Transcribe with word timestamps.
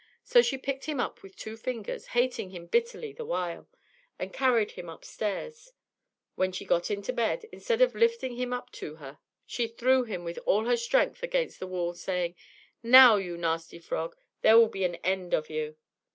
So 0.23 0.41
she 0.41 0.57
picked 0.57 0.85
him 0.85 0.99
up 0.99 1.21
with 1.21 1.35
two 1.35 1.55
fingers, 1.55 2.07
hating 2.17 2.49
him 2.49 2.65
bitterly 2.65 3.13
the 3.13 3.23
while, 3.23 3.69
and 4.17 4.33
carried 4.33 4.71
him 4.71 4.89
upstairs: 4.89 5.73
but 5.73 6.37
when 6.41 6.51
she 6.51 6.65
got 6.65 6.89
into 6.89 7.13
bed, 7.13 7.45
instead 7.51 7.81
of 7.83 7.93
lifting 7.93 8.35
him 8.35 8.51
up 8.51 8.71
to 8.81 8.95
her, 8.95 9.19
she 9.45 9.67
threw 9.67 10.01
him 10.03 10.23
with 10.23 10.39
all 10.47 10.65
her 10.65 10.75
strength 10.75 11.21
against 11.21 11.59
the 11.59 11.67
wall, 11.67 11.93
saying, 11.93 12.33
"Now, 12.81 13.17
you 13.17 13.37
nasty 13.37 13.77
frog, 13.77 14.15
there 14.41 14.57
will 14.57 14.69
be 14.69 14.85
an 14.85 14.95
end 15.05 15.35
of 15.35 15.51
you." 15.51 15.77